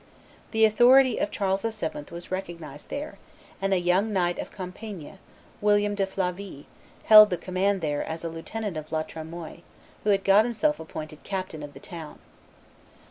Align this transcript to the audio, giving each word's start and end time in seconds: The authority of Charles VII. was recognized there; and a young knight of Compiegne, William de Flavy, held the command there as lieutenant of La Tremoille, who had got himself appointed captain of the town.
The 0.49 0.65
authority 0.65 1.19
of 1.19 1.29
Charles 1.29 1.61
VII. 1.61 2.05
was 2.11 2.31
recognized 2.31 2.89
there; 2.89 3.19
and 3.61 3.71
a 3.71 3.77
young 3.77 4.11
knight 4.11 4.39
of 4.39 4.49
Compiegne, 4.51 5.19
William 5.61 5.93
de 5.93 6.07
Flavy, 6.07 6.65
held 7.03 7.29
the 7.29 7.37
command 7.37 7.81
there 7.81 8.03
as 8.03 8.23
lieutenant 8.23 8.77
of 8.77 8.91
La 8.91 9.03
Tremoille, 9.03 9.59
who 10.03 10.09
had 10.09 10.23
got 10.23 10.43
himself 10.43 10.79
appointed 10.79 11.21
captain 11.23 11.61
of 11.61 11.73
the 11.73 11.79
town. 11.79 12.17